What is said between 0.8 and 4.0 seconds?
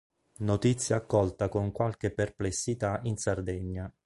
accolta con qualche perplessità in Sardegna.